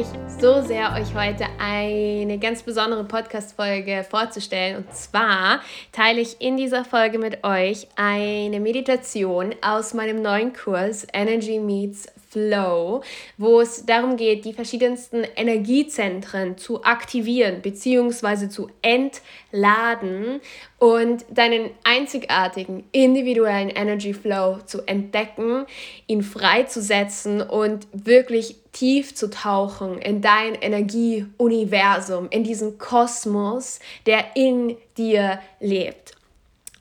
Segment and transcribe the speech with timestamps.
[0.00, 4.78] mich so sehr, euch heute eine ganz besondere Podcast-Folge vorzustellen.
[4.78, 5.60] Und zwar
[5.92, 12.08] teile ich in dieser Folge mit euch eine Meditation aus meinem neuen Kurs Energy Meets
[12.30, 13.02] Flow,
[13.36, 18.48] wo es darum geht, die verschiedensten Energiezentren zu aktivieren bzw.
[18.48, 20.40] zu entladen
[20.78, 25.66] und deinen einzigartigen individuellen Energy Flow zu entdecken,
[26.06, 34.76] ihn freizusetzen und wirklich tief zu tauchen in dein Energieuniversum, in diesen Kosmos, der in
[34.96, 36.14] dir lebt.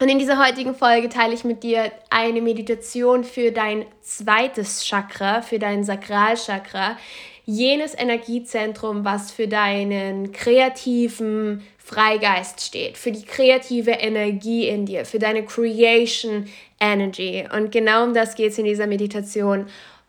[0.02, 5.42] Und in dieser heutigen Folge teile ich mit dir eine Meditation für dein zweites Chakra,
[5.42, 6.98] für dein Sakralchakra,
[7.46, 15.20] jenes Energiezentrum, was für deinen kreativen Freigeist steht, für die kreative Energie in dir, für
[15.20, 16.46] deine Creation
[16.80, 17.46] Energy.
[17.54, 19.66] Und genau um das geht es in dieser Meditation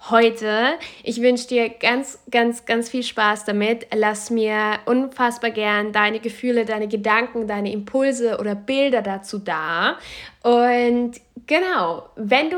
[0.09, 0.79] heute.
[1.03, 3.87] Ich wünsche dir ganz, ganz, ganz viel Spaß damit.
[3.95, 9.99] Lass mir unfassbar gern deine Gefühle, deine Gedanken, deine Impulse oder Bilder dazu da.
[10.43, 12.57] Und genau, wenn du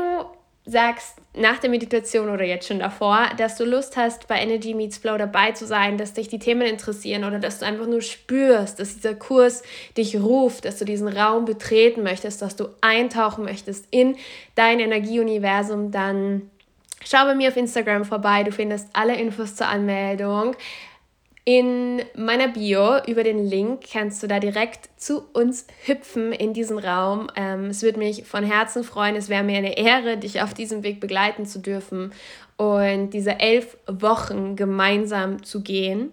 [0.65, 4.97] sagst nach der Meditation oder jetzt schon davor, dass du Lust hast, bei Energy Meets
[4.97, 8.79] Flow dabei zu sein, dass dich die Themen interessieren oder dass du einfach nur spürst,
[8.79, 9.63] dass dieser Kurs
[9.97, 14.15] dich ruft, dass du diesen Raum betreten möchtest, dass du eintauchen möchtest in
[14.55, 16.49] dein Energieuniversum, dann
[17.05, 20.55] Schau bei mir auf Instagram vorbei, du findest alle Infos zur Anmeldung.
[21.45, 26.79] In meiner Bio über den Link kannst du da direkt zu uns hüpfen in diesen
[26.79, 27.29] Raum.
[27.35, 29.17] Ähm, es würde mich von Herzen freuen.
[29.17, 32.13] Es wäre mir eine Ehre, dich auf diesem Weg begleiten zu dürfen
[32.55, 36.11] und diese elf Wochen gemeinsam zu gehen.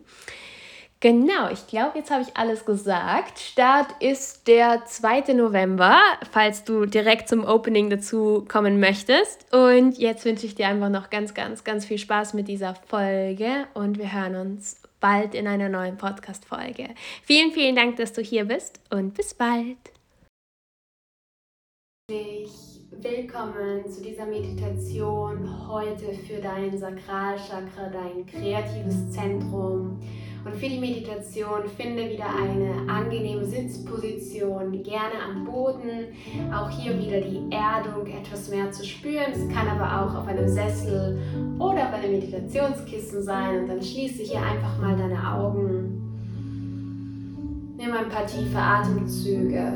[1.03, 3.39] Genau, ich glaube, jetzt habe ich alles gesagt.
[3.39, 5.33] Start ist der 2.
[5.33, 5.99] November,
[6.31, 9.51] falls du direkt zum Opening dazu kommen möchtest.
[9.51, 13.67] Und jetzt wünsche ich dir einfach noch ganz, ganz, ganz viel Spaß mit dieser Folge
[13.73, 16.91] und wir hören uns bald in einer neuen Podcast-Folge.
[17.23, 19.79] Vielen, vielen Dank, dass du hier bist und bis bald.
[22.91, 29.99] Willkommen zu dieser Meditation heute für dein Sakralchakra, dein kreatives Zentrum
[30.45, 36.09] und für die Meditation finde wieder eine angenehme Sitzposition, gerne am Boden.
[36.53, 39.33] Auch hier wieder die Erdung etwas mehr zu spüren.
[39.33, 41.19] Es kann aber auch auf einem Sessel
[41.59, 43.61] oder auf einem Meditationskissen sein.
[43.61, 45.97] Und dann schließe hier einfach mal deine Augen.
[47.77, 49.73] Nimm ein paar tiefe Atemzüge.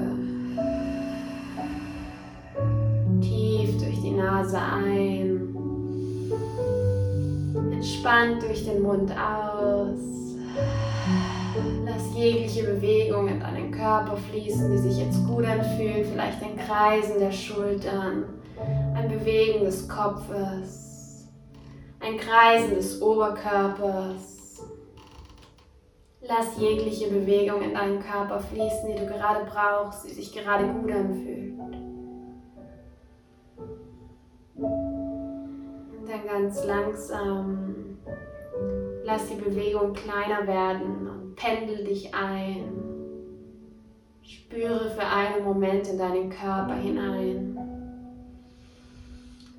[3.21, 5.55] Tief durch die Nase ein.
[7.73, 10.24] Entspannt durch den Mund aus.
[11.84, 16.04] Lass jegliche Bewegung in deinen Körper fließen, die sich jetzt gut anfühlen.
[16.04, 18.25] Vielleicht ein Kreisen der Schultern,
[18.94, 21.28] ein Bewegen des Kopfes,
[22.00, 24.62] ein Kreisen des Oberkörpers.
[26.20, 30.91] Lass jegliche Bewegung in deinen Körper fließen, die du gerade brauchst, die sich gerade gut
[30.91, 31.59] anfühlt.
[34.56, 37.75] Und dann ganz langsam
[39.04, 42.65] Lass die Bewegung kleiner werden und pendel dich ein.
[44.22, 47.59] Spüre für einen Moment in deinen Körper hinein.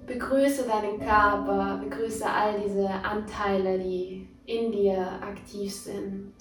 [0.07, 6.33] Begrüße deinen Körper, begrüße all diese Anteile, die in dir aktiv sind.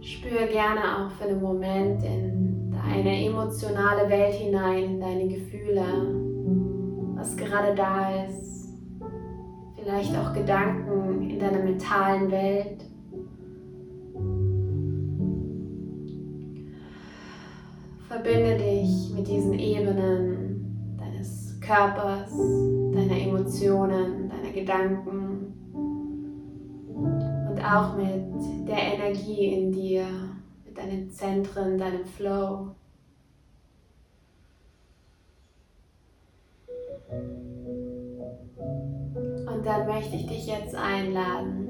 [0.00, 5.84] Spüre gerne auch für einen Moment in deine emotionale Welt hinein, in deine Gefühle,
[7.14, 8.47] was gerade da ist
[9.88, 12.84] vielleicht auch Gedanken in deiner mentalen Welt.
[18.06, 22.32] Verbinde dich mit diesen Ebenen deines Körpers,
[22.92, 25.54] deiner Emotionen, deiner Gedanken
[27.48, 30.04] und auch mit der Energie in dir,
[30.66, 32.74] mit deinen Zentren, deinem Flow.
[39.68, 41.68] Dann möchte ich dich jetzt einladen,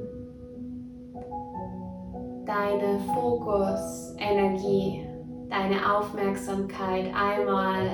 [2.47, 5.05] deine Fokusenergie,
[5.51, 7.89] deine Aufmerksamkeit einmal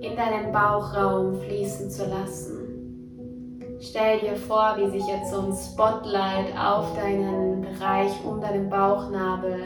[0.00, 3.78] in deinen Bauchraum fließen zu lassen.
[3.78, 9.60] Stell dir vor, wie sich jetzt so ein Spotlight auf deinen Bereich um deinen Bauchnabel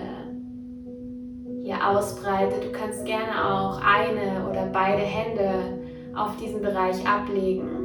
[1.63, 2.65] hier ausbreitet.
[2.65, 5.79] Du kannst gerne auch eine oder beide Hände
[6.15, 7.78] auf diesen Bereich ablegen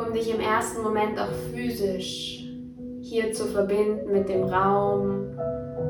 [0.00, 2.44] um dich im ersten Moment auch physisch
[3.02, 5.38] hier zu verbinden mit dem Raum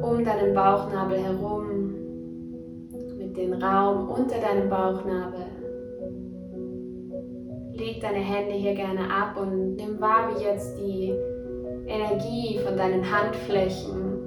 [0.02, 1.94] um deinen Bauchnabel herum,
[3.18, 5.46] mit dem Raum unter deinem Bauchnabel.
[7.80, 11.14] leg deine Hände hier gerne ab und nimm wahr, wie jetzt die
[11.86, 14.18] Energie von deinen Handflächen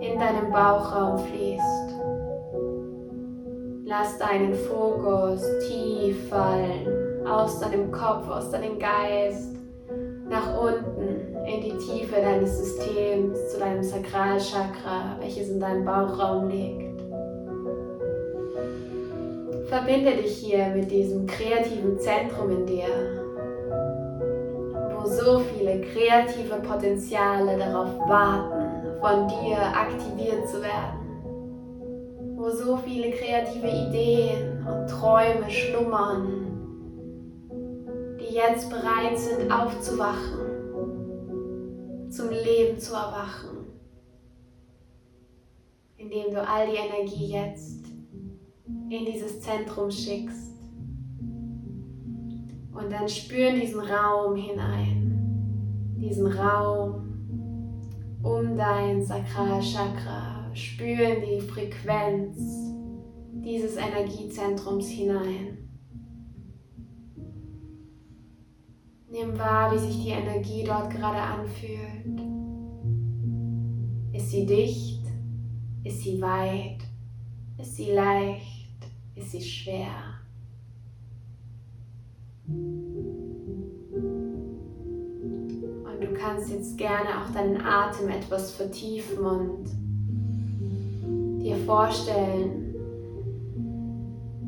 [0.00, 2.01] in deinem Bauchraum fließt.
[3.94, 9.54] Lass deinen Fokus tief fallen, aus deinem Kopf, aus deinem Geist,
[10.30, 17.02] nach unten in die Tiefe deines Systems, zu deinem Sakralchakra, welches in deinem Bauchraum liegt.
[19.68, 22.88] Verbinde dich hier mit diesem kreativen Zentrum in dir,
[24.96, 31.01] wo so viele kreative Potenziale darauf warten, von dir aktiviert zu werden,
[32.42, 36.58] wo so viele kreative Ideen und Träume schlummern,
[38.18, 40.40] die jetzt bereit sind aufzuwachen,
[42.10, 43.68] zum Leben zu erwachen,
[45.96, 47.84] indem du all die Energie jetzt
[48.90, 50.50] in dieses Zentrum schickst.
[52.72, 57.04] Und dann spüren diesen Raum hinein, diesen Raum
[58.24, 62.38] um dein Sakralchakra, spüren die Frequenz
[63.44, 65.58] dieses Energiezentrums hinein.
[69.10, 72.20] Nimm wahr, wie sich die Energie dort gerade anfühlt.
[74.12, 75.04] Ist sie dicht?
[75.84, 76.78] Ist sie weit?
[77.58, 78.62] Ist sie leicht?
[79.14, 80.20] ist sie schwer.
[82.46, 82.80] Und
[86.00, 89.66] du kannst jetzt gerne auch deinen Atem etwas vertiefen und
[91.52, 92.74] dir vorstellen,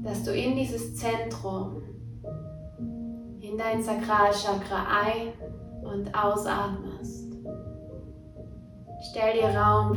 [0.03, 1.83] dass du in dieses Zentrum,
[3.41, 5.33] in dein Sakralchakra ein-
[5.85, 7.37] und ausatmest.
[9.11, 9.93] Stell dir, Raum,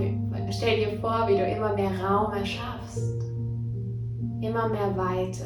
[0.50, 3.18] stell dir vor, wie du immer mehr Raum erschaffst
[4.42, 5.46] immer mehr Weite,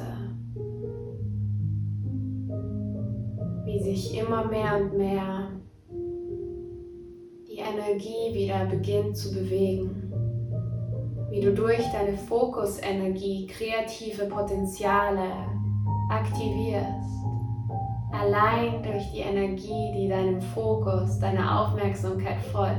[3.66, 5.48] wie sich immer mehr und mehr
[7.48, 10.00] die Energie wieder beginnt zu bewegen,
[11.42, 15.24] wie du durch deine Fokusenergie kreative Potenziale
[16.08, 17.26] aktivierst,
[18.12, 22.78] allein durch die Energie, die deinem Fokus, deiner Aufmerksamkeit folgt.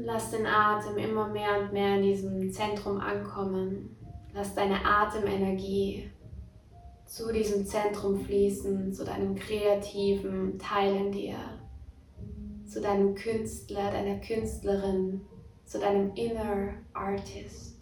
[0.00, 3.96] Lass den Atem immer mehr und mehr in diesem Zentrum ankommen.
[4.34, 6.10] Lass deine Atemenergie
[7.06, 11.38] zu diesem Zentrum fließen, zu deinem kreativen Teil in dir,
[12.66, 15.22] zu deinem Künstler, deiner Künstlerin,
[15.64, 17.76] zu deinem Inner Artist.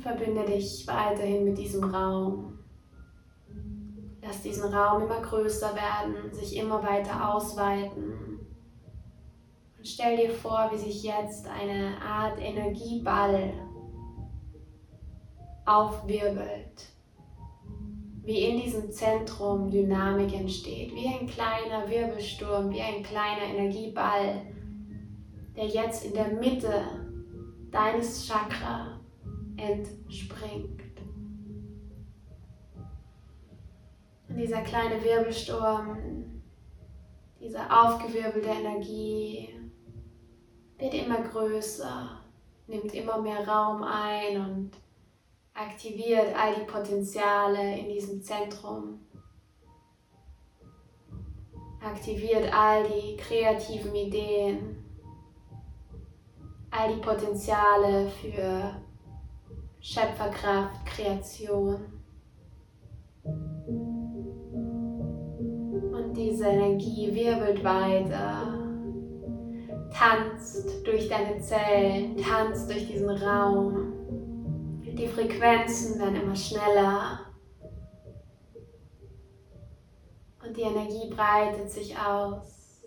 [0.00, 2.58] Verbinde dich weiterhin mit diesem Raum.
[4.20, 8.33] Lass diesen Raum immer größer werden, sich immer weiter ausweiten.
[9.86, 13.52] Stell dir vor, wie sich jetzt eine Art Energieball
[15.66, 16.88] aufwirbelt.
[18.22, 24.46] Wie in diesem Zentrum Dynamik entsteht, wie ein kleiner Wirbelsturm, wie ein kleiner Energieball,
[25.54, 26.82] der jetzt in der Mitte
[27.70, 28.98] deines Chakra
[29.58, 30.80] entspringt.
[34.30, 35.98] Und dieser kleine Wirbelsturm,
[37.38, 39.50] diese aufgewirbelte Energie
[40.78, 42.20] wird immer größer,
[42.66, 44.70] nimmt immer mehr Raum ein und
[45.54, 49.00] aktiviert all die Potenziale in diesem Zentrum.
[51.82, 54.84] Aktiviert all die kreativen Ideen,
[56.70, 58.80] all die Potenziale für
[59.80, 61.94] Schöpferkraft, Kreation.
[66.14, 68.63] diese Energie wirbelt weiter,
[69.96, 73.92] tanzt durch deine Zellen, tanzt durch diesen Raum.
[74.82, 77.20] Die Frequenzen werden immer schneller.
[80.44, 82.82] Und die Energie breitet sich aus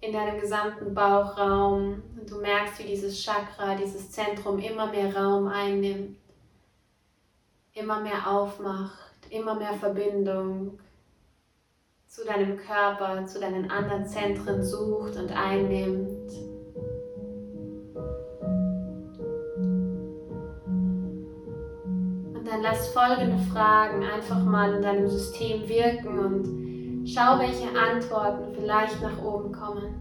[0.00, 2.02] in deinem gesamten Bauchraum.
[2.18, 6.18] Und du merkst, wie dieses Chakra, dieses Zentrum immer mehr Raum einnimmt,
[7.72, 10.78] immer mehr aufmacht, immer mehr Verbindung
[12.10, 16.32] zu deinem Körper, zu deinen anderen Zentren sucht und einnimmt.
[22.34, 28.56] Und dann lass folgende Fragen einfach mal in deinem System wirken und schau, welche Antworten
[28.56, 29.94] vielleicht nach oben kommen.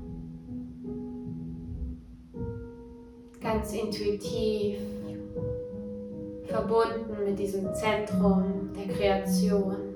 [3.40, 4.80] Ganz intuitiv,
[6.48, 9.89] verbunden mit diesem Zentrum der Kreation.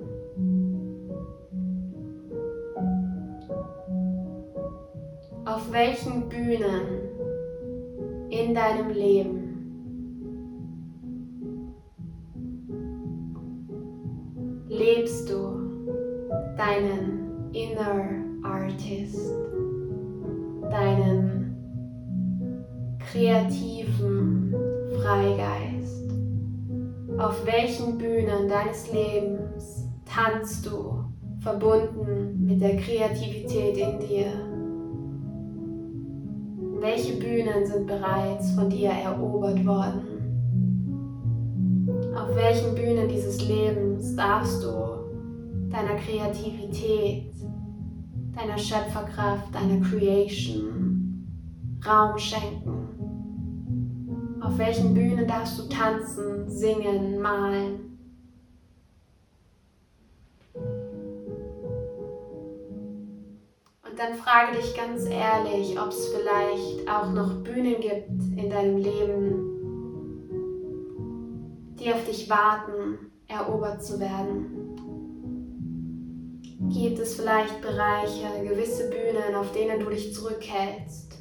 [5.73, 7.09] Welchen Bühnen
[8.29, 9.43] in deinem Leben
[14.67, 15.87] lebst du
[16.55, 19.33] deinen Inner Artist,
[20.69, 21.55] deinen
[22.99, 24.55] kreativen
[25.01, 26.11] Freigeist?
[27.17, 31.03] Auf welchen Bühnen deines Lebens tanzt du
[31.39, 34.52] verbunden mit der Kreativität in dir?
[36.83, 40.01] Welche Bühnen sind bereits von dir erobert worden?
[42.13, 44.67] Auf welchen Bühnen dieses Lebens darfst du
[45.69, 47.33] deiner Kreativität,
[48.35, 51.25] deiner Schöpferkraft, deiner Creation
[51.87, 52.89] Raum schenken?
[54.41, 57.82] Auf welchen Bühnen darfst du tanzen, singen, malen?
[63.97, 69.49] Dann frage dich ganz ehrlich, ob es vielleicht auch noch Bühnen gibt in deinem Leben,
[71.79, 74.59] die auf dich warten, erobert zu werden.
[76.69, 81.17] Gibt es vielleicht Bereiche, gewisse Bühnen, auf denen du dich zurückhältst,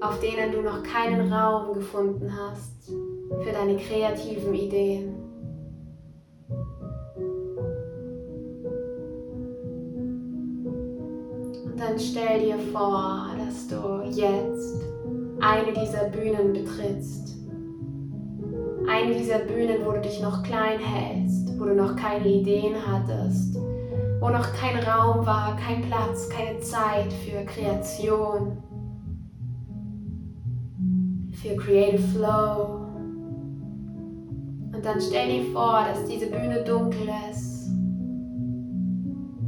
[0.00, 5.17] auf denen du noch keinen Raum gefunden hast für deine kreativen Ideen?
[11.98, 14.82] Stell dir vor, dass du jetzt
[15.40, 17.28] eine dieser Bühnen betrittst
[18.88, 23.56] eine dieser Bühnen, wo du dich noch klein hältst, wo du noch keine Ideen hattest,
[24.20, 28.56] wo noch kein Raum war, kein Platz, keine Zeit für Kreation,
[31.32, 32.86] für Creative Flow.
[34.74, 37.68] Und dann stell dir vor, dass diese Bühne dunkel ist,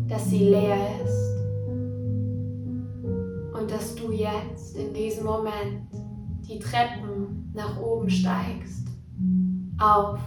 [0.08, 1.29] dass sie leer ist
[3.70, 5.88] dass du jetzt in diesem Moment
[6.48, 8.88] die Treppen nach oben steigst
[9.78, 10.18] auf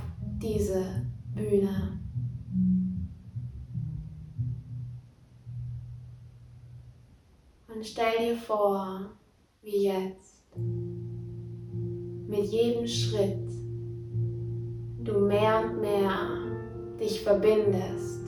[0.42, 2.00] diese Bühne.
[7.68, 9.10] Und stell dir vor,
[9.62, 10.44] wie jetzt
[12.28, 13.50] mit jedem Schritt
[15.04, 16.14] du mehr und mehr
[17.00, 18.22] dich verbindest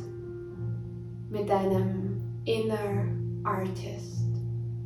[1.29, 3.05] mit deinem Inner
[3.43, 4.14] Artist,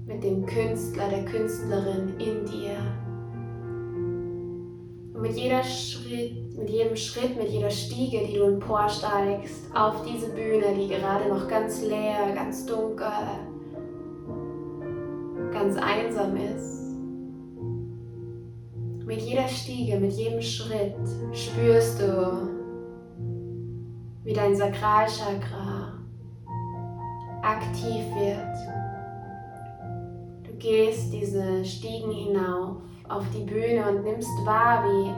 [0.09, 2.75] mit dem Künstler, der Künstlerin in dir
[5.19, 10.29] und mit, jeder Schritt, mit jedem Schritt, mit jeder Stiege, die du emporsteigst, auf diese
[10.29, 13.05] Bühne, die gerade noch ganz leer, ganz dunkel,
[15.51, 16.95] ganz einsam ist.
[19.05, 20.95] Mit jeder Stiege, mit jedem Schritt
[21.33, 22.49] spürst du,
[24.23, 25.99] wie dein Sakralchakra
[27.41, 28.78] aktiv wird.
[30.59, 32.75] Gehst diese Stiegen hinauf
[33.07, 35.09] auf die Bühne und nimmst wahr, wie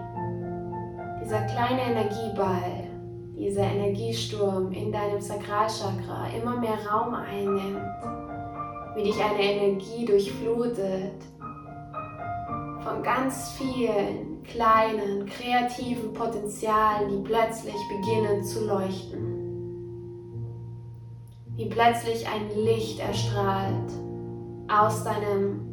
[1.24, 2.88] dieser kleine Energieball,
[3.36, 7.82] dieser Energiesturm in deinem Sakralchakra immer mehr Raum einnimmt,
[8.96, 11.16] wie dich eine Energie durchflutet
[12.84, 19.32] von ganz vielen kleinen, kreativen Potenzialen, die plötzlich beginnen zu leuchten.
[21.56, 23.92] Wie plötzlich ein Licht erstrahlt
[24.72, 25.68] aus deinem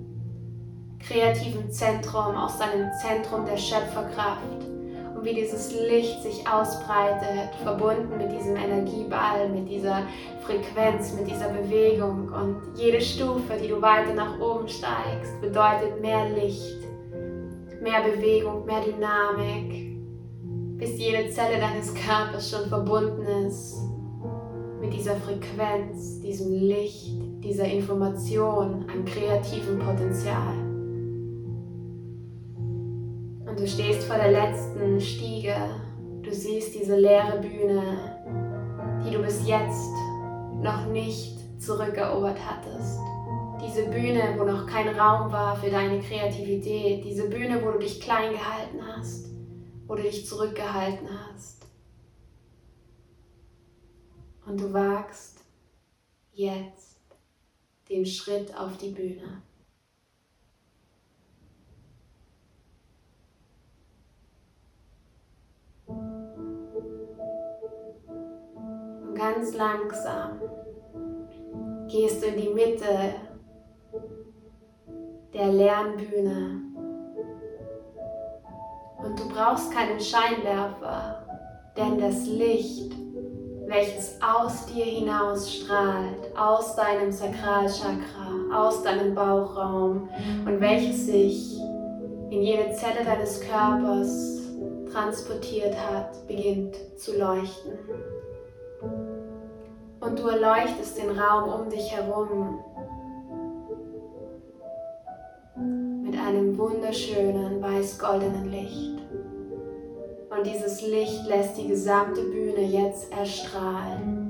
[0.99, 4.67] kreativen Zentrum, aus deinem Zentrum der Schöpferkraft
[5.15, 10.03] und wie dieses Licht sich ausbreitet, verbunden mit diesem Energieball, mit dieser
[10.41, 12.29] Frequenz, mit dieser Bewegung.
[12.33, 16.79] Und jede Stufe, die du weiter nach oben steigst, bedeutet mehr Licht,
[17.83, 19.97] mehr Bewegung, mehr Dynamik,
[20.79, 23.77] bis jede Zelle deines Körpers schon verbunden ist
[24.81, 30.55] mit dieser Frequenz, diesem Licht, dieser Information an kreativem Potenzial.
[33.47, 35.55] Und du stehst vor der letzten Stiege.
[36.23, 37.83] Du siehst diese leere Bühne,
[39.05, 39.93] die du bis jetzt
[40.61, 42.99] noch nicht zurückerobert hattest.
[43.65, 47.05] Diese Bühne, wo noch kein Raum war für deine Kreativität.
[47.05, 49.27] Diese Bühne, wo du dich klein gehalten hast,
[49.87, 51.67] wo du dich zurückgehalten hast.
[54.47, 55.45] Und du wagst
[56.33, 56.88] jetzt
[57.89, 59.43] den Schritt auf die Bühne.
[69.19, 70.41] ganz langsam
[71.89, 73.15] gehst du in die Mitte
[75.35, 76.63] der Lernbühne.
[78.99, 81.27] Und du brauchst keinen Scheinwerfer,
[81.77, 82.93] denn das Licht,
[83.69, 90.09] welches aus dir hinaus strahlt, aus deinem Sakralchakra, aus deinem Bauchraum
[90.47, 91.61] und welches sich
[92.31, 94.41] in jede Zelle deines Körpers
[94.91, 97.73] transportiert hat, beginnt zu leuchten.
[100.01, 102.61] Und du erleuchtest den Raum um dich herum
[106.03, 109.08] mit einem wunderschönen weiß-goldenen Licht.
[110.31, 114.29] Und dieses Licht lässt die gesamte Bühne jetzt erstrahlen.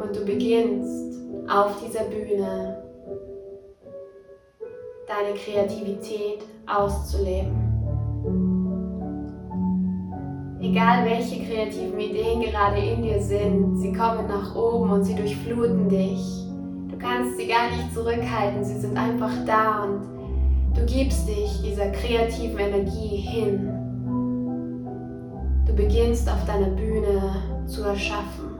[0.00, 1.14] Und du beginnst
[1.48, 2.82] auf dieser Bühne
[5.06, 7.72] deine Kreativität auszuleben.
[10.60, 15.88] Egal welche kreativen Ideen gerade in dir sind, sie kommen nach oben und sie durchfluten
[15.88, 16.22] dich.
[16.88, 20.21] Du kannst sie gar nicht zurückhalten, sie sind einfach da und
[20.74, 23.68] du gibst dich dieser kreativen Energie hin.
[25.66, 28.50] Du beginnst auf deiner Bühne zu erschaffen.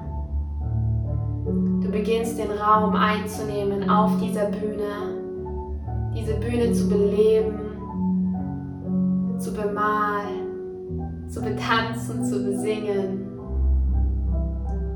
[1.83, 5.23] Du beginnst den Raum einzunehmen auf dieser Bühne
[6.15, 7.59] diese Bühne zu beleben,
[9.39, 13.29] zu bemalen, zu betanzen, zu besingen.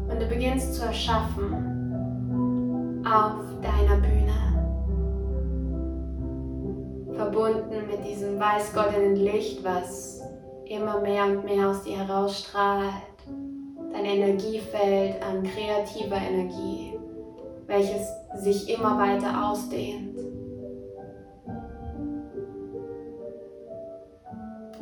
[0.09, 1.53] Und du beginnst zu erschaffen
[3.05, 4.46] auf deiner Bühne.
[7.27, 10.21] Verbunden mit diesem weiß-goldenen Licht, was
[10.67, 12.93] immer mehr und mehr aus dir herausstrahlt.
[13.93, 16.97] Dein Energiefeld an kreativer Energie,
[17.67, 18.07] welches
[18.37, 20.17] sich immer weiter ausdehnt.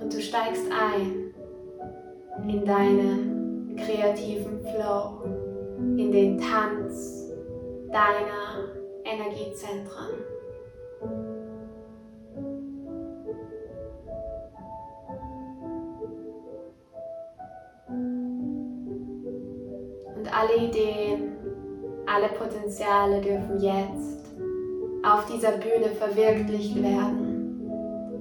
[0.00, 1.32] und du steigst ein
[2.46, 5.22] in deinen kreativen Flow,
[5.96, 7.32] in den Tanz
[7.90, 8.68] deiner
[9.04, 10.33] Energiezentren.
[22.54, 24.26] Potenziale dürfen jetzt
[25.02, 27.34] auf dieser Bühne verwirklicht werden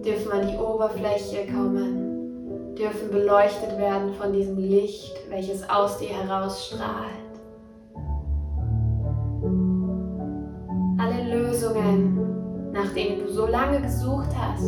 [0.04, 6.82] dürfen an die Oberfläche kommen, dürfen beleuchtet werden von diesem Licht, welches aus dir herausstrahlt.
[10.98, 14.63] Alle Lösungen, nach denen du so lange gesucht hast,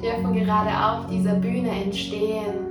[0.00, 2.68] dürfen gerade auf dieser Bühne entstehen,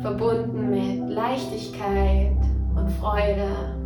[0.00, 2.36] verbunden mit Leichtigkeit
[2.74, 3.79] und Freude.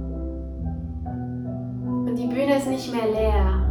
[2.14, 3.64] Und die Bühne ist nicht mehr leer.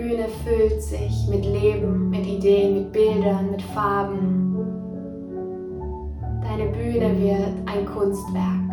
[0.00, 4.56] Bühne füllt sich mit Leben, mit Ideen, mit Bildern, mit Farben.
[6.42, 8.70] Deine Bühne wird ein Kunstwerk.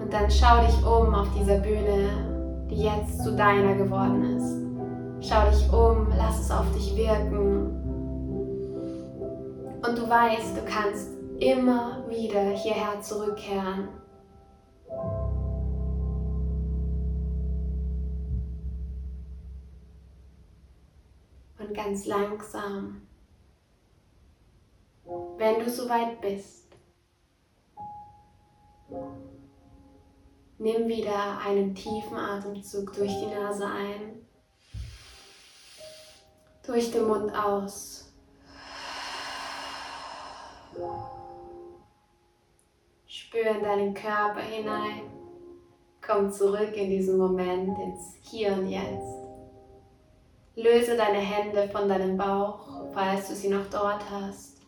[0.00, 5.28] Und dann schau dich um auf dieser Bühne, die jetzt zu deiner geworden ist.
[5.28, 7.72] Schau dich um, lass es auf dich wirken.
[9.84, 13.88] Und du weißt, du kannst immer wieder hierher zurückkehren
[21.58, 23.02] und ganz langsam,
[25.36, 26.66] wenn du soweit bist,
[30.58, 34.26] nimm wieder einen tiefen Atemzug durch die Nase ein,
[36.66, 38.12] durch den Mund aus.
[43.26, 45.02] Spür in deinen Körper hinein.
[46.00, 49.26] Komm zurück in diesen Moment, ins Hier und Jetzt.
[50.54, 52.60] Löse deine Hände von deinem Bauch,
[52.92, 54.60] falls du sie noch dort hast.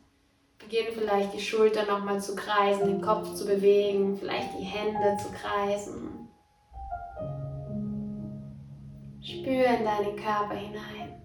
[0.58, 5.28] Beginn vielleicht die Schulter nochmal zu kreisen, den Kopf zu bewegen, vielleicht die Hände zu
[5.30, 6.28] kreisen.
[9.22, 11.22] Spür in deinen Körper hinein.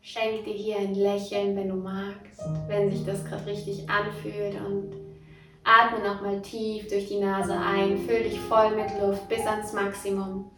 [0.00, 4.99] Schenk dir hier ein Lächeln, wenn du magst, wenn sich das gerade richtig anfühlt und
[5.64, 10.50] atme nochmal tief durch die Nase ein, füll dich voll mit Luft bis ans Maximum.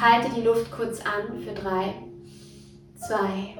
[0.00, 1.94] Halte die Luft kurz an für drei,
[2.96, 3.56] zwei,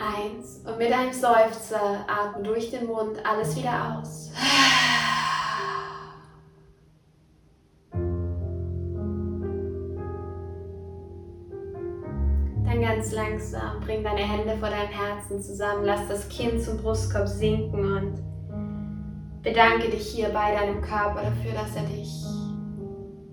[0.00, 4.32] eins und mit einem Seufzer atme durch den Mund alles wieder aus.
[12.64, 17.28] Dann ganz langsam bring deine Hände vor deinem Herzen zusammen, lass das Kinn zum Brustkorb
[17.28, 18.33] sinken und
[19.44, 22.10] bedanke dich hier bei deinem Körper dafür, dass er dich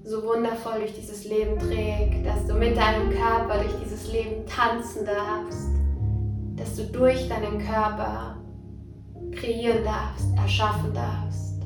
[0.04, 5.06] so wundervoll durch dieses Leben trägt, dass du mit deinem Körper durch dieses Leben tanzen
[5.06, 5.70] darfst,
[6.58, 8.36] dass du durch deinen Körper
[9.32, 11.62] kreieren darfst, erschaffen darfst.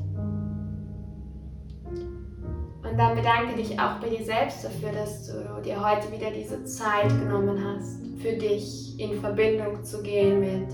[2.88, 6.64] Und dann bedanke dich auch bei dir selbst dafür, dass du dir heute wieder diese
[6.64, 10.70] Zeit genommen hast, für dich in Verbindung zu gehen mit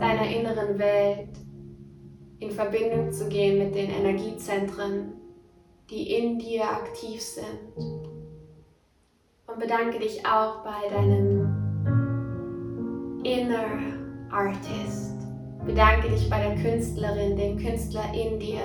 [0.00, 1.43] deiner inneren Welt
[2.40, 5.12] in Verbindung zu gehen mit den Energiezentren,
[5.90, 7.74] die in dir aktiv sind.
[9.46, 11.62] Und bedanke dich auch bei deinem
[13.22, 13.94] Inner
[14.30, 15.14] Artist.
[15.64, 18.60] Bedanke dich bei der Künstlerin, dem Künstler in dir.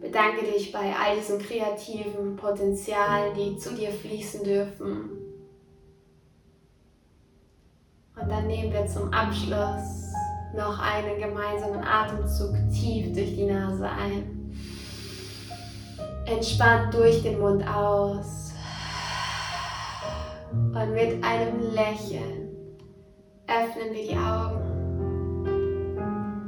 [0.00, 5.10] Bedanke dich bei all diesen kreativen Potenzialen, die zu dir fließen dürfen.
[8.20, 10.07] Und dann nehmen wir zum Abschluss
[10.54, 14.52] noch einen gemeinsamen Atemzug tief durch die Nase ein.
[16.26, 18.52] Entspannt durch den Mund aus.
[20.52, 22.48] Und mit einem Lächeln
[23.46, 24.68] öffnen wir die Augen.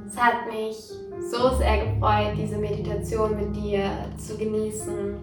[0.06, 0.76] Es hat mich
[1.30, 5.16] so sehr gefreut, diese Meditation mit dir zu genießen.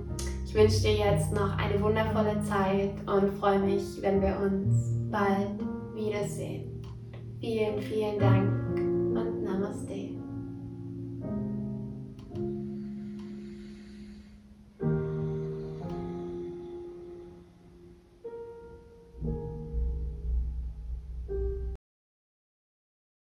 [0.45, 5.59] Ich wünsche dir jetzt noch eine wundervolle Zeit und freue mich, wenn wir uns bald
[5.93, 6.66] wiedersehen.
[7.39, 8.80] Vielen, vielen Dank
[9.15, 10.16] und Namaste.